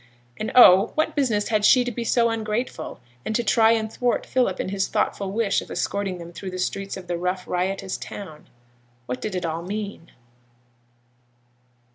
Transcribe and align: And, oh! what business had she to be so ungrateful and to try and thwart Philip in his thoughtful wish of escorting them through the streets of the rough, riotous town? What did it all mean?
And, 0.35 0.51
oh! 0.55 0.93
what 0.95 1.15
business 1.15 1.49
had 1.49 1.63
she 1.63 1.83
to 1.83 1.91
be 1.91 2.03
so 2.03 2.31
ungrateful 2.31 2.99
and 3.23 3.35
to 3.35 3.43
try 3.43 3.73
and 3.73 3.93
thwart 3.93 4.25
Philip 4.25 4.59
in 4.59 4.69
his 4.69 4.87
thoughtful 4.87 5.31
wish 5.31 5.61
of 5.61 5.69
escorting 5.69 6.17
them 6.17 6.33
through 6.33 6.49
the 6.49 6.57
streets 6.57 6.97
of 6.97 7.05
the 7.05 7.19
rough, 7.19 7.47
riotous 7.47 7.97
town? 7.97 8.47
What 9.05 9.21
did 9.21 9.35
it 9.35 9.45
all 9.45 9.61
mean? 9.61 10.09